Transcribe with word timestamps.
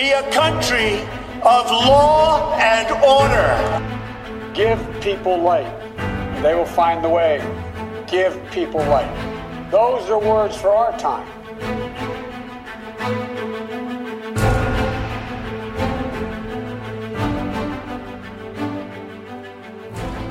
be 0.00 0.12
a 0.12 0.30
country 0.30 0.94
of 1.42 1.70
law 1.70 2.54
and 2.54 2.88
order. 3.04 3.52
Give 4.54 4.78
people 5.02 5.36
light. 5.36 5.66
and 5.98 6.42
They 6.42 6.54
will 6.54 6.64
find 6.64 7.04
the 7.04 7.08
way. 7.10 7.36
Give 8.06 8.32
people 8.50 8.80
light. 8.80 9.12
Those 9.70 10.08
are 10.08 10.18
words 10.18 10.56
for 10.56 10.70
our 10.70 10.98
time. 10.98 11.28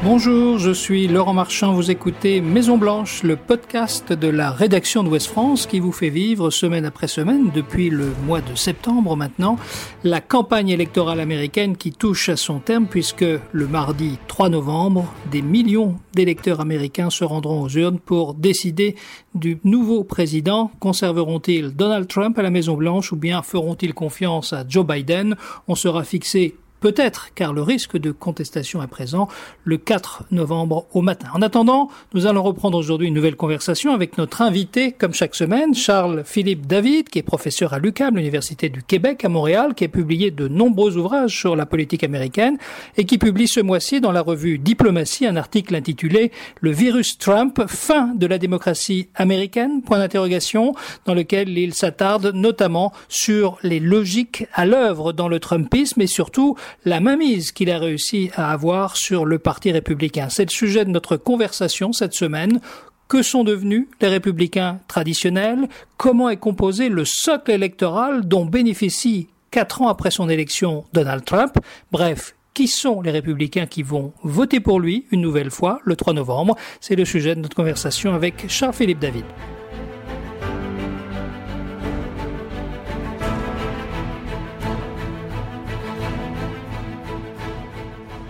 Bonjour, 0.01 0.59
je 0.59 0.71
suis 0.71 1.09
Laurent 1.09 1.33
Marchand, 1.33 1.73
vous 1.73 1.91
écoutez 1.91 2.39
Maison 2.39 2.77
Blanche, 2.77 3.21
le 3.21 3.35
podcast 3.35 4.13
de 4.13 4.29
la 4.29 4.49
rédaction 4.49 5.03
de 5.03 5.09
Ouest 5.09 5.27
France 5.27 5.65
qui 5.65 5.81
vous 5.81 5.91
fait 5.91 6.09
vivre 6.09 6.51
semaine 6.51 6.85
après 6.85 7.09
semaine, 7.09 7.51
depuis 7.53 7.89
le 7.89 8.13
mois 8.25 8.39
de 8.39 8.55
septembre 8.55 9.17
maintenant, 9.17 9.57
la 10.05 10.21
campagne 10.21 10.69
électorale 10.69 11.19
américaine 11.19 11.75
qui 11.75 11.91
touche 11.91 12.29
à 12.29 12.37
son 12.37 12.59
terme 12.59 12.85
puisque 12.85 13.25
le 13.51 13.67
mardi 13.67 14.17
3 14.29 14.47
novembre, 14.47 15.13
des 15.31 15.41
millions 15.41 15.95
d'électeurs 16.13 16.61
américains 16.61 17.09
se 17.09 17.25
rendront 17.25 17.63
aux 17.63 17.69
urnes 17.69 17.99
pour 17.99 18.35
décider 18.35 18.95
du 19.35 19.59
nouveau 19.65 20.05
président. 20.05 20.71
Conserveront-ils 20.79 21.75
Donald 21.75 22.07
Trump 22.07 22.39
à 22.39 22.41
la 22.41 22.51
Maison 22.51 22.75
Blanche 22.75 23.11
ou 23.11 23.17
bien 23.17 23.41
feront-ils 23.41 23.93
confiance 23.93 24.53
à 24.53 24.63
Joe 24.65 24.87
Biden? 24.87 25.35
On 25.67 25.75
sera 25.75 26.05
fixé 26.05 26.55
Peut-être, 26.79 27.33
car 27.35 27.51
le 27.51 27.61
risque 27.61 27.97
de 27.97 28.11
contestation 28.11 28.81
est 28.81 28.87
présent 28.87 29.27
le 29.65 29.77
4 29.77 30.23
novembre 30.31 30.87
au 30.93 31.01
matin. 31.01 31.27
En 31.33 31.41
attendant, 31.41 31.89
nous 32.13 32.25
allons 32.25 32.41
reprendre 32.41 32.77
aujourd'hui 32.77 33.09
une 33.09 33.13
nouvelle 33.13 33.35
conversation 33.35 33.93
avec 33.93 34.17
notre 34.17 34.41
invité, 34.41 34.93
comme 34.93 35.13
chaque 35.13 35.35
semaine, 35.35 35.75
Charles 35.75 36.23
Philippe 36.25 36.67
David, 36.67 37.09
qui 37.09 37.19
est 37.19 37.23
professeur 37.23 37.73
à 37.73 37.79
l'UQAM, 37.79 38.15
l'Université 38.15 38.69
du 38.69 38.81
Québec 38.81 39.25
à 39.25 39.29
Montréal, 39.29 39.73
qui 39.75 39.83
a 39.83 39.87
publié 39.89 40.31
de 40.31 40.47
nombreux 40.47 40.95
ouvrages 40.95 41.37
sur 41.37 41.57
la 41.57 41.65
politique 41.65 42.05
américaine 42.05 42.57
et 42.95 43.03
qui 43.03 43.17
publie 43.17 43.49
ce 43.49 43.59
mois-ci 43.59 43.99
dans 43.99 44.13
la 44.13 44.21
revue 44.21 44.57
Diplomatie 44.57 45.25
un 45.25 45.35
article 45.35 45.75
intitulé 45.75 46.31
Le 46.61 46.71
virus 46.71 47.17
Trump, 47.17 47.61
fin 47.67 48.13
de 48.15 48.25
la 48.25 48.37
démocratie 48.37 49.09
américaine, 49.15 49.81
point 49.81 49.97
d'interrogation, 49.97 50.73
dans 51.05 51.13
lequel 51.13 51.57
il 51.57 51.73
s'attarde 51.73 52.31
notamment 52.33 52.93
sur 53.09 53.57
les 53.63 53.81
logiques 53.81 54.45
à 54.53 54.65
l'œuvre 54.65 55.11
dans 55.11 55.27
le 55.27 55.41
Trumpisme 55.41 56.01
et 56.01 56.07
surtout 56.07 56.55
la 56.85 56.99
mainmise 56.99 57.51
qu'il 57.51 57.69
a 57.71 57.79
réussi 57.79 58.31
à 58.35 58.51
avoir 58.51 58.97
sur 58.97 59.25
le 59.25 59.39
Parti 59.39 59.71
républicain. 59.71 60.29
C'est 60.29 60.45
le 60.45 60.51
sujet 60.51 60.85
de 60.85 60.89
notre 60.89 61.17
conversation 61.17 61.93
cette 61.93 62.13
semaine. 62.13 62.59
Que 63.07 63.23
sont 63.23 63.43
devenus 63.43 63.87
les 64.01 64.07
républicains 64.07 64.79
traditionnels? 64.87 65.67
Comment 65.97 66.29
est 66.29 66.37
composé 66.37 66.89
le 66.89 67.05
socle 67.05 67.49
électoral 67.49 68.27
dont 68.27 68.45
bénéficie 68.45 69.29
quatre 69.49 69.81
ans 69.81 69.87
après 69.87 70.11
son 70.11 70.29
élection 70.29 70.85
Donald 70.93 71.25
Trump? 71.25 71.53
Bref, 71.91 72.35
qui 72.53 72.67
sont 72.67 73.01
les 73.01 73.09
républicains 73.09 73.65
qui 73.65 73.81
vont 73.81 74.13
voter 74.21 74.59
pour 74.59 74.79
lui 74.79 75.05
une 75.11 75.21
nouvelle 75.21 75.49
fois 75.49 75.79
le 75.85 75.95
3 75.95 76.13
novembre? 76.13 76.55
C'est 76.81 76.95
le 76.95 77.05
sujet 77.05 77.33
de 77.33 77.41
notre 77.41 77.55
conversation 77.55 78.13
avec 78.13 78.47
Charles-Philippe 78.47 78.99
David. 78.99 79.25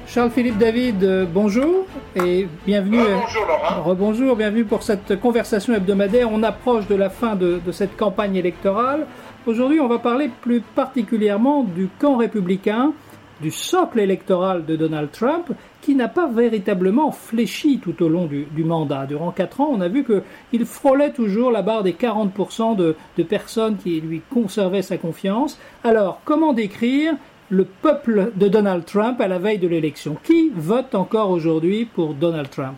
Charles-Philippe 0.09 0.57
David, 0.57 1.03
euh, 1.03 1.25
bonjour 1.31 1.85
et 2.15 2.47
bienvenue. 2.65 2.97
Bonjour 2.97 3.45
Laurent. 3.45 3.83
Rebonjour, 3.83 4.35
bienvenue 4.35 4.65
pour 4.65 4.81
cette 4.81 5.19
conversation 5.19 5.75
hebdomadaire. 5.75 6.31
On 6.31 6.41
approche 6.41 6.87
de 6.87 6.95
la 6.95 7.11
fin 7.11 7.35
de, 7.35 7.61
de 7.63 7.71
cette 7.71 7.95
campagne 7.95 8.35
électorale. 8.35 9.05
Aujourd'hui, 9.45 9.79
on 9.79 9.87
va 9.87 9.99
parler 9.99 10.31
plus 10.41 10.61
particulièrement 10.61 11.63
du 11.63 11.89
camp 11.99 12.17
républicain, 12.17 12.93
du 13.39 13.51
socle 13.51 13.99
électoral 13.99 14.65
de 14.65 14.75
Donald 14.75 15.11
Trump, 15.11 15.51
qui 15.81 15.93
n'a 15.93 16.07
pas 16.07 16.27
véritablement 16.27 17.11
fléchi 17.11 17.77
tout 17.77 18.01
au 18.01 18.09
long 18.09 18.25
du, 18.25 18.45
du, 18.45 18.63
mandat. 18.63 19.05
Durant 19.05 19.29
quatre 19.29 19.61
ans, 19.61 19.69
on 19.71 19.79
a 19.79 19.89
vu 19.89 20.03
qu'il 20.03 20.65
frôlait 20.65 21.13
toujours 21.13 21.51
la 21.51 21.61
barre 21.61 21.83
des 21.83 21.93
40% 21.93 22.75
de, 22.75 22.95
de 23.15 23.23
personnes 23.23 23.77
qui 23.77 24.01
lui 24.01 24.23
conservaient 24.33 24.81
sa 24.81 24.97
confiance. 24.97 25.59
Alors, 25.83 26.19
comment 26.25 26.53
décrire 26.53 27.13
le 27.49 27.65
peuple 27.65 28.31
de 28.35 28.47
Donald 28.47 28.85
Trump 28.85 29.19
à 29.21 29.27
la 29.27 29.39
veille 29.39 29.57
de 29.57 29.67
l'élection. 29.67 30.15
Qui 30.23 30.51
vote 30.55 30.93
encore 30.95 31.29
aujourd'hui 31.29 31.85
pour 31.85 32.13
Donald 32.13 32.49
Trump? 32.49 32.77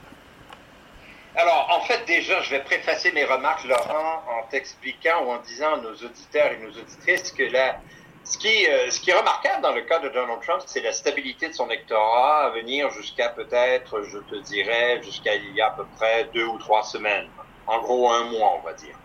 Alors, 1.36 1.70
en 1.78 1.82
fait, 1.86 2.04
déjà, 2.08 2.42
je 2.42 2.52
vais 2.52 2.62
préfacer 2.62 3.12
mes 3.12 3.24
remarques, 3.24 3.66
Laurent, 3.66 4.24
en 4.28 4.48
t'expliquant 4.50 5.26
ou 5.26 5.32
en 5.32 5.40
disant 5.40 5.74
à 5.76 5.78
nos 5.78 5.94
auditeurs 5.94 6.52
et 6.52 6.58
nos 6.64 6.70
auditrices 6.70 7.32
que 7.32 7.44
là, 7.44 7.78
ce 8.24 8.38
qui, 8.38 8.68
euh, 8.68 8.90
ce 8.90 9.00
qui 9.00 9.10
est 9.10 9.18
remarquable 9.18 9.62
dans 9.62 9.72
le 9.72 9.82
cas 9.82 10.00
de 10.00 10.10
Donald 10.10 10.42
Trump, 10.42 10.62
c'est 10.66 10.82
la 10.82 10.92
stabilité 10.92 11.48
de 11.48 11.54
son 11.54 11.68
électorat 11.68 12.46
à 12.46 12.50
venir 12.52 12.90
jusqu'à 12.92 13.30
peut-être, 13.30 14.04
je 14.04 14.20
te 14.20 14.36
dirais, 14.44 15.02
jusqu'à 15.04 15.36
il 15.36 15.56
y 15.56 15.62
a 15.62 15.68
à 15.68 15.72
peu 15.72 15.86
près 15.98 16.30
deux 16.34 16.46
ou 16.46 16.58
trois 16.60 16.84
semaines. 16.84 17.28
En 17.66 17.80
gros, 17.80 18.12
un 18.12 18.26
mois, 18.26 18.60
on 18.60 18.66
va 18.66 18.74
dire. 18.74 18.96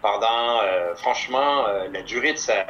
Pendant, 0.00 0.60
euh, 0.62 0.94
franchement, 0.94 1.66
euh, 1.66 1.88
la 1.92 2.02
durée 2.02 2.32
de 2.32 2.38
sa, 2.38 2.66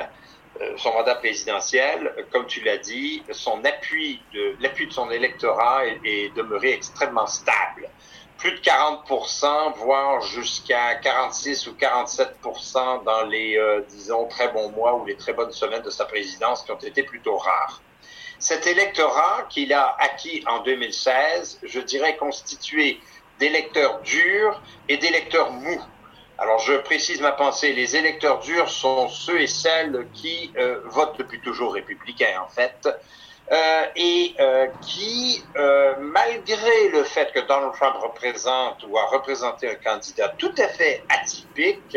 son 0.77 0.93
mandat 0.93 1.17
présidentiel, 1.17 2.15
comme 2.31 2.47
tu 2.47 2.61
l'as 2.61 2.79
dit, 2.79 3.23
son 3.33 3.65
appui 3.65 4.23
de 4.33 4.57
l'appui 4.61 4.87
de 4.87 4.93
son 4.93 5.11
électorat 5.11 5.87
est, 5.87 6.01
est, 6.05 6.35
demeuré 6.37 6.73
extrêmement 6.73 7.27
stable. 7.27 7.89
Plus 8.39 8.53
de 8.53 8.59
40 8.59 9.05
voire 9.77 10.21
jusqu'à 10.21 10.97
46 10.97 11.67
ou 11.69 11.73
47% 11.73 13.05
dans 13.05 13.23
les, 13.23 13.57
euh, 13.57 13.83
disons, 13.89 14.27
très 14.27 14.49
bons 14.49 14.71
mois 14.71 14.97
ou 14.97 15.07
les 15.07 15.17
très 15.17 15.33
bonnes 15.33 15.53
semaines 15.53 15.83
de 15.83 15.91
sa 15.91 16.05
présidence 16.05 16.63
qui 16.63 16.73
ont 16.73 16.79
été 16.79 17.03
plutôt 17.05 17.37
rares. 17.37 17.81
Cet 18.39 18.67
électorat 18.67 19.47
qu'il 19.49 19.73
a 19.73 19.97
acquis 19.99 20.45
en 20.47 20.63
2016, 20.63 21.61
je 21.63 21.81
dirais 21.81 22.17
constitué 22.17 23.01
d'électeurs 23.39 24.01
durs 24.03 24.61
et 24.89 24.99
d'électeurs 24.99 25.51
mous. 25.51 25.83
Alors, 26.39 26.59
je 26.59 26.75
précise 26.75 27.21
ma 27.21 27.33
pensée. 27.33 27.72
Les 27.72 27.97
électeurs 27.97 28.41
durs 28.41 28.69
sont 28.69 29.09
ceux 29.09 29.41
et 29.41 29.47
celles 29.47 30.09
qui 30.12 30.53
euh, 30.59 30.81
votent 30.87 31.17
depuis 31.19 31.41
toujours 31.41 31.75
républicains, 31.75 32.41
en 32.45 32.49
fait, 32.49 32.89
euh, 33.53 33.87
et 33.95 34.34
euh, 34.41 34.67
qui, 34.81 35.49
euh, 35.56 35.94
malgré 36.00 36.89
le 36.89 37.05
fait 37.05 37.31
que 37.33 37.41
Donald 37.41 37.73
Trump 37.75 37.97
représente 38.03 38.83
ou 38.84 38.99
a 38.99 39.06
représenté 39.06 39.71
un 39.71 39.77
candidat 39.77 40.28
tout 40.39 40.55
à 40.59 40.69
fait 40.69 41.05
atypique, 41.09 41.97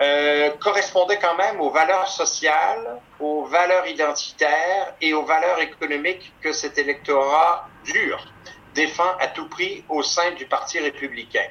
euh, 0.00 0.50
correspondait 0.60 1.18
quand 1.18 1.36
même 1.36 1.60
aux 1.60 1.70
valeurs 1.70 2.08
sociales, 2.08 3.02
aux 3.18 3.44
valeurs 3.44 3.86
identitaires 3.86 4.96
et 5.00 5.12
aux 5.12 5.24
valeurs 5.24 5.60
économiques 5.60 6.36
que 6.40 6.52
cet 6.52 6.78
électorat 6.78 7.70
dur 7.84 8.34
défend 8.72 9.16
à 9.18 9.28
tout 9.28 9.48
prix 9.48 9.84
au 9.88 10.02
sein 10.02 10.30
du 10.32 10.46
Parti 10.48 10.78
républicain. 10.80 11.46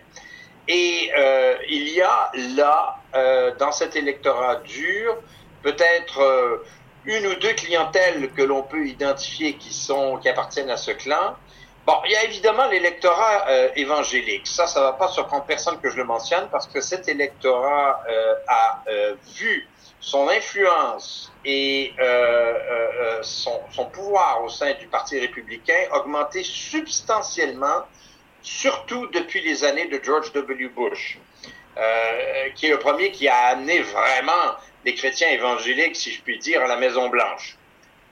Et 0.71 1.11
euh, 1.17 1.55
il 1.67 1.89
y 1.89 2.01
a 2.01 2.31
là, 2.55 2.97
euh, 3.15 3.55
dans 3.57 3.71
cet 3.71 3.95
électorat 3.95 4.57
dur, 4.57 5.17
peut-être 5.63 6.21
euh, 6.21 6.63
une 7.05 7.25
ou 7.25 7.33
deux 7.35 7.53
clientèles 7.53 8.31
que 8.33 8.43
l'on 8.43 8.61
peut 8.61 8.85
identifier 8.85 9.55
qui 9.55 9.73
sont 9.73 10.17
qui 10.17 10.29
appartiennent 10.29 10.69
à 10.69 10.77
ce 10.77 10.91
clan. 10.91 11.35
Bon, 11.87 11.95
il 12.05 12.11
y 12.11 12.15
a 12.15 12.23
évidemment 12.23 12.67
l'électorat 12.67 13.47
euh, 13.49 13.69
évangélique. 13.75 14.45
Ça, 14.45 14.67
ça 14.67 14.81
va 14.81 14.93
pas 14.93 15.07
surprendre 15.07 15.45
personne 15.45 15.79
que 15.79 15.89
je 15.89 15.97
le 15.97 16.03
mentionne 16.03 16.47
parce 16.51 16.67
que 16.67 16.81
cet 16.81 17.09
électorat 17.09 18.03
euh, 18.07 18.35
a 18.47 18.83
vu 19.39 19.67
son 19.99 20.29
influence 20.29 21.31
et 21.43 21.93
son, 23.21 23.59
son 23.71 23.85
pouvoir 23.85 24.43
au 24.43 24.49
sein 24.49 24.73
du 24.75 24.85
Parti 24.87 25.19
républicain 25.19 25.89
augmenter 25.93 26.43
substantiellement 26.43 27.85
surtout 28.41 29.07
depuis 29.07 29.41
les 29.41 29.63
années 29.63 29.87
de 29.87 29.99
George 30.03 30.31
W. 30.33 30.69
Bush, 30.69 31.17
euh, 31.77 32.49
qui 32.55 32.67
est 32.67 32.69
le 32.69 32.79
premier 32.79 33.11
qui 33.11 33.27
a 33.27 33.37
amené 33.47 33.79
vraiment 33.81 34.55
les 34.85 34.95
chrétiens 34.95 35.29
évangéliques, 35.29 35.95
si 35.95 36.11
je 36.11 36.21
puis 36.21 36.37
dire, 36.39 36.61
à 36.61 36.67
la 36.67 36.77
Maison 36.77 37.09
Blanche. 37.09 37.57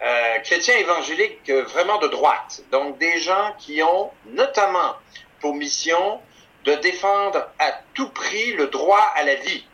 Euh, 0.01 0.39
chrétiens 0.43 0.77
évangéliques 0.77 1.49
euh, 1.49 1.63
vraiment 1.63 1.97
de 1.97 2.07
droite, 2.07 2.61
donc 2.71 2.97
des 2.97 3.19
gens 3.19 3.55
qui 3.57 3.81
ont 3.81 4.11
notamment 4.27 4.95
pour 5.39 5.55
mission 5.55 6.21
de 6.65 6.75
défendre 6.75 7.47
à 7.59 7.71
tout 7.93 8.09
prix 8.09 8.53
le 8.53 8.67
droit 8.67 9.11
à 9.15 9.23
la 9.23 9.35
vie. 9.35 9.65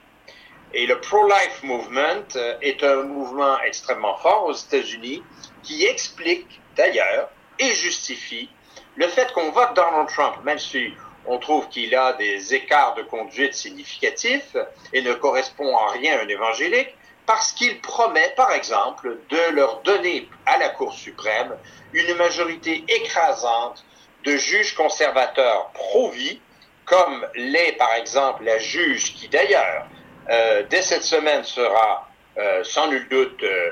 Et 0.73 0.87
le 0.87 0.99
pro-life 0.99 1.61
movement 1.63 2.23
est 2.61 2.83
un 2.83 3.03
mouvement 3.03 3.59
extrêmement 3.61 4.17
fort 4.17 4.45
aux 4.45 4.53
États-Unis 4.53 5.21
qui 5.61 5.85
explique 5.85 6.61
d'ailleurs 6.75 7.29
et 7.59 7.71
justifie 7.73 8.49
le 8.95 9.07
fait 9.07 9.31
qu'on 9.33 9.51
vote 9.51 9.73
Donald 9.75 10.07
Trump, 10.09 10.35
même 10.43 10.59
si 10.59 10.93
on 11.25 11.37
trouve 11.37 11.67
qu'il 11.69 11.95
a 11.95 12.13
des 12.13 12.53
écarts 12.53 12.95
de 12.95 13.03
conduite 13.03 13.53
significatifs 13.53 14.55
et 14.91 15.01
ne 15.01 15.13
correspond 15.13 15.75
en 15.75 15.87
rien 15.87 16.19
à 16.19 16.23
un 16.23 16.27
évangélique, 16.27 16.95
parce 17.25 17.53
qu'il 17.53 17.79
promet, 17.79 18.33
par 18.35 18.51
exemple, 18.51 19.17
de 19.29 19.55
leur 19.55 19.81
donner 19.81 20.27
à 20.45 20.57
la 20.57 20.69
Cour 20.69 20.93
suprême 20.93 21.55
une 21.93 22.13
majorité 22.15 22.83
écrasante 22.87 23.85
de 24.25 24.35
juges 24.35 24.75
conservateurs 24.75 25.69
pro-vie, 25.73 26.39
comme 26.85 27.25
l'est, 27.35 27.73
par 27.73 27.93
exemple, 27.95 28.43
la 28.43 28.57
juge 28.59 29.13
qui, 29.15 29.29
d'ailleurs, 29.29 29.87
euh, 30.29 30.63
dès 30.69 30.81
cette 30.81 31.03
semaine 31.03 31.43
sera 31.43 32.09
euh, 32.37 32.63
sans 32.63 32.87
nul 32.87 33.07
doute 33.09 33.41
euh, 33.43 33.71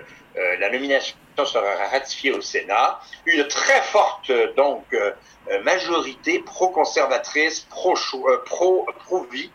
la 0.60 0.70
nomination 0.70 1.16
sera 1.46 1.88
ratifiée 1.92 2.32
au 2.32 2.42
Sénat. 2.42 3.00
Une 3.26 3.48
très 3.48 3.82
forte 3.82 4.32
donc 4.56 4.86
majorité 5.64 6.40
pro-conservatrice, 6.40 7.68
pro-pro-vie 7.70 9.52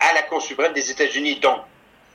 à 0.00 0.12
la 0.14 0.22
Cour 0.22 0.42
suprême 0.42 0.72
des 0.72 0.90
États-Unis. 0.90 1.36
Donc, 1.40 1.60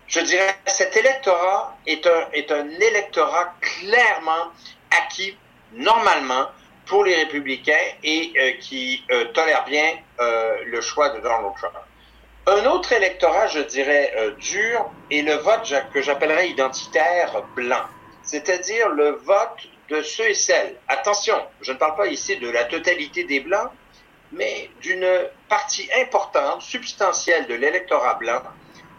je 0.07 0.19
dirais, 0.19 0.55
cet 0.65 0.95
électorat 0.97 1.77
est 1.87 2.05
un, 2.05 2.27
est 2.33 2.51
un 2.51 2.69
électorat 2.69 3.53
clairement 3.61 4.51
acquis 4.91 5.37
normalement 5.73 6.47
pour 6.85 7.05
les 7.05 7.15
républicains 7.15 7.87
et 8.03 8.33
euh, 8.37 8.51
qui 8.59 9.03
euh, 9.11 9.25
tolère 9.33 9.63
bien 9.65 9.93
euh, 10.19 10.57
le 10.65 10.81
choix 10.81 11.09
de 11.09 11.21
Donald 11.21 11.53
Trump. 11.57 11.73
Un 12.47 12.65
autre 12.65 12.91
électorat, 12.91 13.47
je 13.47 13.59
dirais, 13.59 14.11
dur 14.39 14.89
est 15.11 15.21
le 15.21 15.35
vote 15.35 15.71
que 15.93 16.01
j'appellerais 16.01 16.49
identitaire 16.49 17.43
blanc, 17.55 17.85
c'est-à-dire 18.31 18.87
le 18.87 19.09
vote 19.25 19.67
de 19.89 20.01
ceux 20.01 20.29
et 20.29 20.33
celles. 20.33 20.77
Attention, 20.87 21.35
je 21.61 21.73
ne 21.73 21.77
parle 21.77 21.97
pas 21.97 22.07
ici 22.07 22.37
de 22.37 22.49
la 22.49 22.63
totalité 22.63 23.25
des 23.25 23.41
blancs, 23.41 23.69
mais 24.31 24.69
d'une 24.81 25.05
partie 25.49 25.89
importante, 25.99 26.61
substantielle 26.61 27.45
de 27.47 27.55
l'électorat 27.55 28.13
blanc 28.13 28.41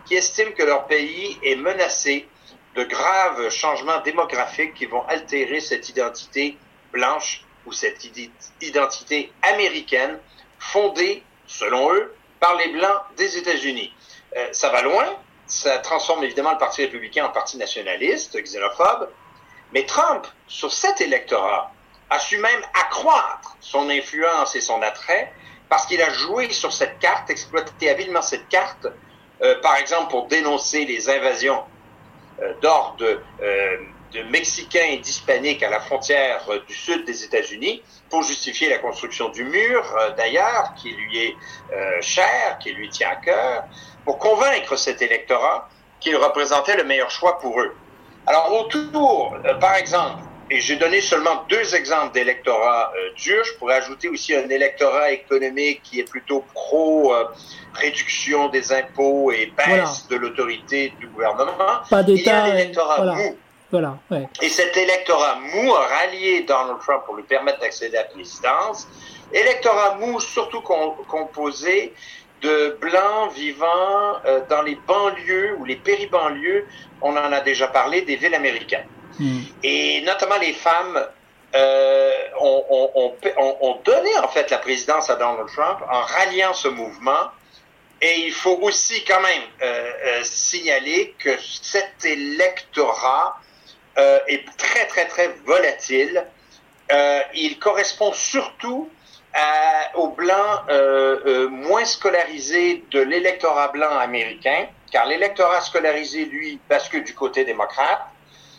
qui 0.05 0.17
estime 0.17 0.52
que 0.52 0.62
leur 0.62 0.87
pays 0.87 1.38
est 1.43 1.56
menacé 1.56 2.29
de 2.75 2.84
graves 2.84 3.49
changements 3.49 4.00
démographiques 4.00 4.75
qui 4.75 4.84
vont 4.84 5.06
altérer 5.08 5.61
cette 5.61 5.88
identité 5.88 6.58
blanche 6.93 7.43
ou 7.64 7.73
cette 7.73 8.06
identité 8.61 9.32
américaine 9.40 10.19
fondée, 10.58 11.23
selon 11.46 11.94
eux, 11.94 12.14
par 12.38 12.56
les 12.56 12.69
Blancs 12.69 13.00
des 13.17 13.38
États-Unis. 13.38 13.94
Euh, 14.37 14.49
ça 14.52 14.69
va 14.69 14.82
loin, 14.82 15.06
ça 15.46 15.79
transforme 15.79 16.23
évidemment 16.25 16.52
le 16.52 16.58
Parti 16.58 16.82
républicain 16.82 17.25
en 17.25 17.31
parti 17.31 17.56
nationaliste, 17.56 18.37
xénophobe, 18.43 19.08
mais 19.72 19.84
Trump, 19.86 20.26
sur 20.46 20.72
cet 20.72 21.00
électorat, 21.00 21.72
a 22.10 22.19
su 22.19 22.38
même 22.38 22.62
accroître 22.74 23.56
son 23.60 23.88
influence 23.88 24.54
et 24.54 24.60
son 24.60 24.82
attrait 24.82 25.32
parce 25.69 25.86
qu'il 25.86 26.02
a 26.02 26.10
joué 26.12 26.52
sur 26.52 26.72
cette 26.72 26.98
carte, 26.98 27.30
exploité 27.30 27.88
habilement 27.88 28.20
cette 28.20 28.48
carte, 28.48 28.86
euh, 29.42 29.60
par 29.62 29.76
exemple 29.76 30.10
pour 30.10 30.26
dénoncer 30.26 30.84
les 30.84 31.08
invasions 31.08 31.64
euh, 32.42 32.52
d'ordre 32.60 32.96
de 34.12 34.22
Mexicains 34.24 34.88
et 34.90 34.98
d'Hispaniques 34.98 35.62
à 35.62 35.70
la 35.70 35.80
frontière 35.80 36.44
euh, 36.48 36.60
du 36.66 36.74
sud 36.74 37.04
des 37.04 37.24
États-Unis 37.24 37.82
pour 38.10 38.22
justifier 38.22 38.69
la 38.69 38.78
construction 38.78 39.30
du 39.30 39.44
mur, 39.44 39.84
euh, 39.96 40.10
d'ailleurs, 40.16 40.74
qui 40.76 40.90
lui 40.90 41.19
est 41.19 41.36
euh, 41.72 42.00
cher, 42.00 42.58
qui 42.60 42.72
lui 42.72 42.88
tient 42.90 43.10
à 43.10 43.16
cœur, 43.16 43.64
pour 44.04 44.19
convaincre 44.19 44.76
cet 44.76 45.00
électorat 45.00 45.69
qu'il 46.00 46.16
représentait 46.16 46.76
le 46.76 46.84
meilleur 46.84 47.10
choix 47.10 47.38
pour 47.38 47.60
eux. 47.60 47.74
Alors 48.26 48.60
autour, 48.60 49.36
par 49.60 49.76
exemple, 49.76 50.22
et 50.50 50.60
j'ai 50.60 50.76
donné 50.76 51.00
seulement 51.00 51.44
deux 51.48 51.74
exemples 51.74 52.12
d'électorats 52.12 52.92
durs, 53.16 53.42
je 53.44 53.52
pourrais 53.54 53.76
ajouter 53.76 54.08
aussi 54.08 54.34
un 54.34 54.48
électorat 54.50 55.10
économique 55.10 55.82
qui 55.82 56.00
est 56.00 56.08
plutôt 56.08 56.44
pro-réduction 56.52 58.48
des 58.48 58.70
impôts 58.72 59.32
et 59.32 59.52
baisse 59.56 60.06
de 60.08 60.16
l'autorité 60.16 60.92
du 61.00 61.08
gouvernement. 61.08 61.80
Pas 61.88 62.02
d'État. 62.02 62.20
Il 62.20 62.26
y 62.26 62.30
a 62.30 62.42
un 62.44 62.54
électorat 62.54 63.14
mou 63.14 63.36
et 64.42 64.50
cet 64.50 64.76
électorat 64.76 65.36
mou 65.36 65.74
a 65.74 65.86
rallié 65.86 66.42
Donald 66.42 66.78
Trump 66.80 67.04
pour 67.06 67.16
lui 67.16 67.22
permettre 67.22 67.60
d'accéder 67.60 67.96
à 67.96 68.02
la 68.02 68.08
présidence. 68.08 68.86
Électorat 69.32 69.94
mou 69.94 70.20
surtout 70.20 70.60
composé 70.60 71.94
de 72.42 72.76
blancs 72.80 73.32
vivant 73.34 74.20
euh, 74.26 74.40
dans 74.50 74.62
les 74.62 74.74
banlieues 74.86 75.56
ou 75.58 75.64
les 75.64 75.76
péribanlieues, 75.76 76.66
on 77.00 77.16
en 77.16 77.32
a 77.32 77.40
déjà 77.40 77.68
parlé, 77.68 78.02
des 78.02 78.16
villes 78.16 78.34
américaines. 78.34 78.86
Hmm. 79.18 79.40
Et 79.62 80.02
notamment 80.02 80.38
les 80.38 80.52
femmes 80.52 81.06
euh, 81.54 82.12
ont, 82.40 83.80
donné 83.84 84.18
en 84.18 84.28
fait 84.28 84.50
la 84.50 84.58
présidence 84.58 85.10
à 85.10 85.16
Donald 85.16 85.48
Trump 85.48 85.78
en 85.90 86.00
ralliant 86.00 86.54
ce 86.54 86.68
mouvement. 86.68 87.30
Et 88.00 88.20
il 88.26 88.32
faut 88.32 88.58
aussi 88.62 89.04
quand 89.04 89.20
même 89.20 89.42
euh, 89.62 90.24
signaler 90.24 91.14
que 91.18 91.30
cet 91.40 92.04
électorat 92.04 93.38
est 94.26 94.44
très, 94.56 94.86
très, 94.86 95.06
très 95.06 95.28
volatile. 95.44 96.26
Il 97.34 97.58
correspond 97.58 98.12
surtout 98.14 98.90
à, 99.34 99.96
aux 99.96 100.08
blancs 100.08 100.62
euh, 100.69 101.20
euh, 101.26 101.49
moins 101.49 101.84
scolarisés 101.84 102.84
de 102.90 103.00
l'électorat 103.00 103.69
blanc 103.69 103.99
américain, 103.99 104.67
car 104.90 105.06
l'électorat 105.06 105.61
scolarisé, 105.61 106.26
lui, 106.26 106.61
bascule 106.69 107.05
du 107.05 107.14
côté 107.14 107.44
démocrate. 107.44 108.00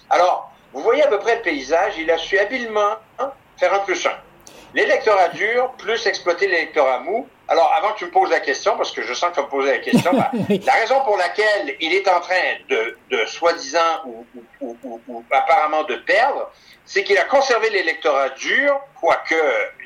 Alors, 0.09 0.51
vous 0.73 0.81
voyez 0.81 1.03
à 1.03 1.07
peu 1.07 1.19
près 1.19 1.35
le 1.35 1.41
paysage, 1.41 1.93
il 1.97 2.09
a 2.09 2.17
su 2.17 2.37
habilement 2.39 2.95
faire 3.57 3.73
un 3.73 3.79
plus 3.79 4.05
un. 4.05 4.17
L'électorat 4.73 5.29
dur, 5.29 5.71
plus 5.77 6.07
exploiter 6.07 6.47
l'électorat 6.47 6.99
mou. 6.99 7.27
Alors, 7.47 7.73
avant 7.77 7.93
que 7.93 7.99
tu 7.99 8.05
me 8.05 8.11
poses 8.11 8.29
la 8.29 8.39
question, 8.39 8.77
parce 8.77 8.91
que 8.91 9.01
je 9.01 9.13
sens 9.13 9.31
que 9.31 9.35
tu 9.35 9.41
vas 9.41 9.45
me 9.47 9.51
poser 9.51 9.71
la 9.71 9.79
question, 9.79 10.11
ben, 10.13 10.59
la 10.65 10.73
raison 10.73 11.01
pour 11.01 11.17
laquelle 11.17 11.75
il 11.79 11.93
est 11.93 12.07
en 12.07 12.19
train 12.21 12.57
de, 12.69 12.97
de 13.09 13.25
soi-disant 13.25 13.79
ou, 14.05 14.25
ou, 14.61 14.77
ou, 14.83 15.01
ou, 15.07 15.23
apparemment 15.29 15.83
de 15.83 15.95
perdre, 15.95 16.49
c'est 16.85 17.03
qu'il 17.03 17.17
a 17.17 17.25
conservé 17.25 17.69
l'électorat 17.69 18.29
dur, 18.29 18.79
quoique 18.99 19.35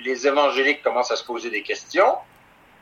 les 0.04 0.27
évangéliques 0.27 0.83
commencent 0.83 1.12
à 1.12 1.15
se 1.15 1.24
poser 1.24 1.50
des 1.50 1.63
questions, 1.63 2.15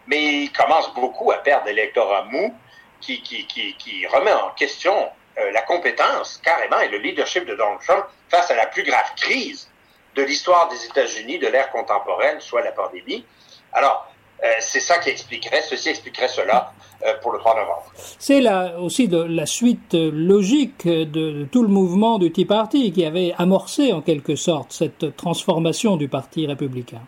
mais 0.07 0.44
il 0.44 0.51
commence 0.51 0.94
beaucoup 0.94 1.31
à 1.31 1.38
perdre 1.38 1.66
l'électorat 1.68 2.24
mou 2.25 2.54
qui, 3.01 3.21
qui, 3.21 3.48
qui, 3.48 3.75
qui, 3.78 4.06
remet 4.07 4.33
en 4.33 4.50
question 4.51 5.10
euh, 5.38 5.51
la 5.51 5.62
compétence, 5.62 6.39
carrément, 6.44 6.80
et 6.80 6.89
le 6.89 6.98
leadership 6.98 7.45
de 7.45 7.56
Donald 7.56 7.80
Trump 7.81 8.06
face 8.30 8.51
à 8.51 8.56
la 8.56 8.66
plus 8.68 8.83
grave 8.83 9.12
crise 9.16 9.69
de 10.16 10.24
l'histoire 10.24 10.69
des 10.69 10.86
États-Unis 10.86 11.39
de 11.39 11.48
l'ère 11.48 11.71
contemporaine, 11.71 12.39
soit 12.39 12.62
la 12.62 12.71
pandémie. 12.71 13.25
Alors, 13.74 14.10
c'est 14.59 14.79
ça 14.79 14.97
qui 14.99 15.09
expliquerait, 15.09 15.61
ceci 15.61 15.89
expliquerait 15.89 16.27
cela 16.27 16.73
euh, 17.05 17.13
pour 17.21 17.31
le 17.31 17.39
3 17.39 17.55
novembre. 17.55 17.91
C'est 18.19 18.41
là 18.41 18.79
aussi 18.79 19.07
de 19.07 19.21
la 19.21 19.45
suite 19.45 19.93
logique 19.93 20.87
de, 20.87 21.45
tout 21.51 21.61
le 21.61 21.67
mouvement 21.67 22.19
du 22.19 22.31
Tea 22.31 22.45
Party 22.45 22.91
qui 22.91 23.05
avait 23.05 23.33
amorcé 23.37 23.91
en 23.91 24.01
quelque 24.01 24.35
sorte 24.35 24.71
cette 24.71 25.15
transformation 25.15 25.97
du 25.97 26.07
Parti 26.07 26.47
républicain. 26.47 27.01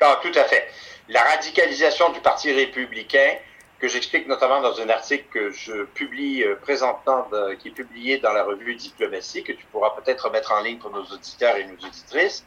Ah, 0.00 0.18
tout 0.22 0.32
à 0.38 0.44
fait. 0.44 0.68
La 1.08 1.22
radicalisation 1.22 2.12
du 2.12 2.20
Parti 2.20 2.52
républicain 2.52 3.36
que 3.80 3.88
j'explique 3.88 4.28
notamment 4.28 4.60
dans 4.60 4.78
un 4.80 4.88
article 4.90 5.24
que 5.32 5.50
je 5.50 5.84
publie 5.84 6.44
euh, 6.44 6.56
présentement, 6.56 7.26
qui 7.60 7.68
est 7.68 7.72
publié 7.72 8.18
dans 8.18 8.32
la 8.32 8.44
revue 8.44 8.74
Diplomatie, 8.74 9.42
que 9.42 9.52
tu 9.52 9.64
pourras 9.66 9.90
peut-être 9.90 10.30
mettre 10.30 10.52
en 10.52 10.60
ligne 10.60 10.78
pour 10.78 10.90
nos 10.90 11.04
auditeurs 11.04 11.56
et 11.56 11.64
nos 11.64 11.74
auditrices. 11.74 12.44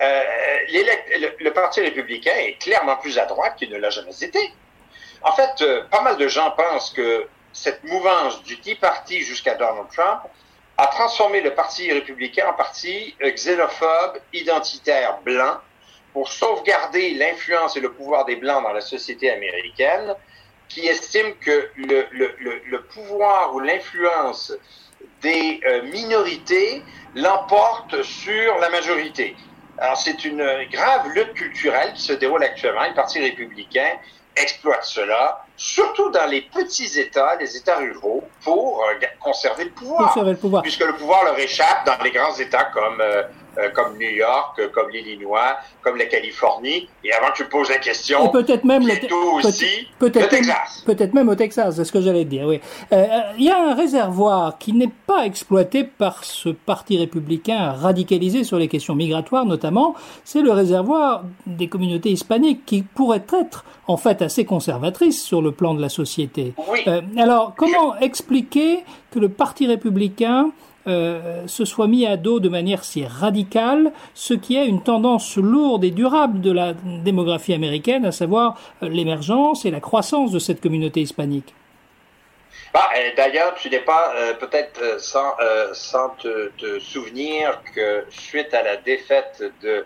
Euh, 0.00 0.22
le, 1.40 1.50
Parti 1.50 1.80
républicain 1.80 2.34
est 2.36 2.60
clairement 2.60 2.96
plus 2.96 3.16
à 3.18 3.26
droite 3.26 3.54
qu'il 3.56 3.70
ne 3.70 3.78
l'a 3.78 3.90
jamais 3.90 4.16
été. 4.20 4.52
En 5.22 5.32
fait, 5.32 5.62
euh, 5.62 5.84
pas 5.84 6.02
mal 6.02 6.16
de 6.16 6.26
gens 6.26 6.50
pensent 6.50 6.90
que 6.90 7.28
cette 7.52 7.84
mouvance 7.84 8.42
du 8.42 8.58
Tea 8.58 8.74
Party 8.74 9.22
jusqu'à 9.22 9.54
Donald 9.54 9.86
Trump 9.92 10.22
a 10.76 10.88
transformé 10.88 11.40
le 11.40 11.54
Parti 11.54 11.92
républicain 11.92 12.48
en 12.48 12.54
parti 12.54 13.14
xénophobe, 13.20 14.18
identitaire, 14.32 15.18
blanc, 15.24 15.58
pour 16.12 16.32
sauvegarder 16.32 17.14
l'influence 17.14 17.76
et 17.76 17.80
le 17.80 17.92
pouvoir 17.92 18.24
des 18.24 18.34
Blancs 18.34 18.64
dans 18.64 18.72
la 18.72 18.80
société 18.80 19.30
américaine, 19.30 20.16
qui 20.68 20.86
estime 20.86 21.34
que 21.40 21.70
le, 21.76 22.06
le, 22.12 22.34
le, 22.66 22.82
pouvoir 22.82 23.54
ou 23.54 23.60
l'influence 23.60 24.52
des 25.22 25.60
euh, 25.66 25.82
minorités 25.82 26.82
l'emporte 27.14 28.02
sur 28.02 28.58
la 28.58 28.70
majorité. 28.70 29.36
Alors 29.78 29.96
c'est 29.96 30.24
une 30.24 30.44
grave 30.70 31.08
lutte 31.14 31.34
culturelle 31.34 31.92
qui 31.94 32.02
se 32.02 32.12
déroule 32.12 32.42
actuellement. 32.42 32.86
Le 32.88 32.94
Parti 32.94 33.20
républicain 33.20 33.98
exploite 34.36 34.84
cela, 34.84 35.44
surtout 35.56 36.10
dans 36.10 36.26
les 36.26 36.42
petits 36.42 36.98
États, 36.98 37.36
les 37.36 37.56
États 37.56 37.76
ruraux, 37.76 38.24
pour 38.42 38.82
euh, 38.84 38.94
conserver 39.20 39.64
le 39.64 39.70
pouvoir. 39.70 40.08
Conserver 40.08 40.32
le 40.32 40.36
pouvoir. 40.36 40.62
Puisque 40.62 40.84
le 40.84 40.94
pouvoir 40.94 41.24
leur 41.24 41.38
échappe 41.38 41.86
dans 41.86 42.02
les 42.02 42.10
grands 42.10 42.34
États 42.34 42.64
comme 42.64 43.00
euh, 43.00 43.22
euh, 43.58 43.70
comme 43.70 43.96
New 43.98 44.10
York, 44.10 44.58
euh, 44.58 44.68
comme 44.72 44.90
l'Illinois, 44.90 45.56
comme 45.82 45.96
la 45.96 46.06
Californie. 46.06 46.88
Et 47.04 47.12
avant 47.12 47.28
que 47.32 47.38
tu 47.38 47.44
poses 47.44 47.68
la 47.68 47.78
question, 47.78 48.28
peut-être 48.28 48.64
même 48.64 48.86
le, 48.86 48.94
aussi 49.46 49.88
peut 49.98 50.10
le 50.14 50.28
Texas. 50.28 50.82
Peut-être 50.84 51.14
même 51.14 51.28
au 51.28 51.34
Texas, 51.34 51.76
c'est 51.76 51.84
ce 51.84 51.92
que 51.92 52.00
j'allais 52.00 52.24
dire. 52.24 52.46
Oui. 52.46 52.60
Euh, 52.92 53.06
il 53.38 53.44
y 53.44 53.50
a 53.50 53.70
un 53.70 53.74
réservoir 53.74 54.58
qui 54.58 54.72
n'est 54.72 54.90
pas 55.06 55.24
exploité 55.24 55.84
par 55.84 56.24
ce 56.24 56.48
parti 56.48 56.98
républicain 56.98 57.72
radicalisé 57.72 58.44
sur 58.44 58.58
les 58.58 58.68
questions 58.68 58.94
migratoires, 58.94 59.46
notamment. 59.46 59.94
C'est 60.24 60.42
le 60.42 60.52
réservoir 60.52 61.24
des 61.46 61.68
communautés 61.68 62.10
hispaniques 62.10 62.64
qui 62.66 62.82
pourraient 62.82 63.24
être 63.32 63.64
en 63.86 63.96
fait 63.96 64.22
assez 64.22 64.44
conservatrices 64.44 65.22
sur 65.22 65.42
le 65.42 65.52
plan 65.52 65.74
de 65.74 65.80
la 65.80 65.88
société. 65.88 66.54
Oui. 66.68 66.80
alors, 67.18 67.54
comment 67.56 67.96
expliquer 67.98 68.82
que 69.10 69.18
le 69.18 69.28
parti 69.28 69.66
républicain 69.66 70.50
euh, 70.86 71.46
se 71.46 71.64
soit 71.64 71.86
mis 71.86 72.06
à 72.06 72.16
dos 72.16 72.40
de 72.40 72.48
manière 72.48 72.84
si 72.84 73.06
radicale 73.06 73.92
ce 74.12 74.34
qui 74.34 74.56
est 74.56 74.66
une 74.66 74.82
tendance 74.82 75.36
lourde 75.36 75.84
et 75.84 75.90
durable 75.90 76.40
de 76.40 76.52
la 76.52 76.74
démographie 76.74 77.54
américaine, 77.54 78.04
à 78.04 78.12
savoir 78.12 78.58
euh, 78.82 78.88
l'émergence 78.88 79.64
et 79.64 79.70
la 79.70 79.80
croissance 79.80 80.30
de 80.30 80.38
cette 80.38 80.60
communauté 80.60 81.00
hispanique. 81.00 81.54
Bah, 82.72 82.88
D'ailleurs, 83.16 83.54
tu 83.54 83.70
n'es 83.70 83.80
pas 83.80 84.12
peut-être 84.40 85.00
sans, 85.00 86.10
te, 86.18 86.78
souvenir 86.80 87.62
que 87.74 88.04
suite 88.10 88.52
à 88.52 88.62
la 88.62 88.76
défaite 88.76 89.44
de 89.62 89.84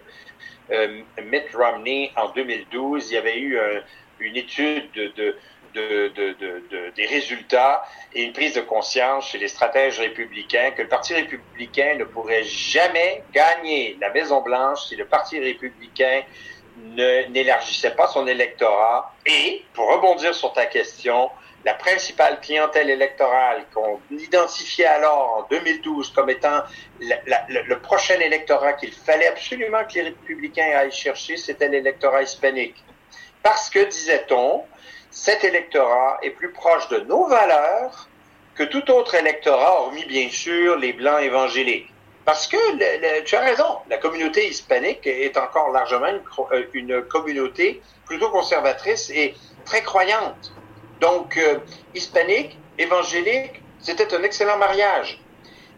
Mitt 1.22 1.54
Romney 1.54 2.10
en 2.16 2.30
2012, 2.30 3.10
il 3.10 3.14
y 3.14 3.18
avait 3.18 3.38
eu 3.38 3.58
une 4.20 4.36
étude 4.36 4.90
de, 4.94 5.12
de 5.16 5.36
de, 5.74 6.08
de, 6.14 6.32
de, 6.38 6.90
des 6.96 7.06
résultats 7.06 7.84
et 8.14 8.22
une 8.22 8.32
prise 8.32 8.54
de 8.54 8.60
conscience 8.60 9.30
chez 9.30 9.38
les 9.38 9.48
stratèges 9.48 9.98
républicains 9.98 10.70
que 10.72 10.82
le 10.82 10.88
Parti 10.88 11.14
républicain 11.14 11.96
ne 11.98 12.04
pourrait 12.04 12.44
jamais 12.44 13.22
gagner 13.32 13.96
la 14.00 14.10
Maison-Blanche 14.10 14.86
si 14.88 14.96
le 14.96 15.06
Parti 15.06 15.38
républicain 15.38 16.22
n'élargissait 17.30 17.90
pas 17.90 18.06
son 18.08 18.26
électorat. 18.26 19.12
Et, 19.26 19.64
pour 19.74 19.88
rebondir 19.88 20.34
sur 20.34 20.52
ta 20.52 20.66
question, 20.66 21.30
la 21.64 21.74
principale 21.74 22.40
clientèle 22.40 22.88
électorale 22.88 23.64
qu'on 23.74 24.00
identifiait 24.10 24.86
alors 24.86 25.38
en 25.38 25.46
2012 25.50 26.10
comme 26.10 26.30
étant 26.30 26.62
le 27.00 27.74
prochain 27.80 28.18
électorat 28.20 28.74
qu'il 28.74 28.92
fallait 28.92 29.26
absolument 29.26 29.84
que 29.84 29.94
les 29.94 30.02
républicains 30.02 30.70
aillent 30.76 30.92
chercher, 30.92 31.36
c'était 31.36 31.68
l'électorat 31.68 32.22
hispanique. 32.22 32.82
Parce 33.42 33.70
que, 33.70 33.84
disait-on, 33.84 34.64
cet 35.10 35.44
électorat 35.44 36.18
est 36.22 36.30
plus 36.30 36.52
proche 36.52 36.88
de 36.88 36.98
nos 37.00 37.26
valeurs 37.26 38.08
que 38.54 38.64
tout 38.64 38.90
autre 38.90 39.14
électorat, 39.14 39.80
hormis 39.82 40.04
bien 40.04 40.28
sûr 40.28 40.76
les 40.76 40.92
blancs 40.92 41.20
évangéliques. 41.20 41.92
Parce 42.24 42.46
que 42.46 43.22
tu 43.22 43.36
as 43.36 43.40
raison, 43.40 43.78
la 43.88 43.96
communauté 43.96 44.48
hispanique 44.48 45.06
est 45.06 45.36
encore 45.38 45.70
largement 45.70 46.08
une, 46.74 46.92
euh, 46.92 47.00
communauté 47.00 47.80
plutôt 48.04 48.28
conservatrice 48.28 49.08
et 49.08 49.34
très 49.64 49.80
croyante. 49.82 50.52
Donc, 51.00 51.38
euh, 51.38 51.58
hispanique, 51.94 52.58
évangélique, 52.76 53.62
c'était 53.80 54.12
un 54.12 54.22
excellent 54.24 54.58
mariage. 54.58 55.18